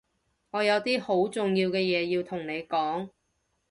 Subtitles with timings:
[0.49, 3.11] 我有啲好重要嘅嘢要同你講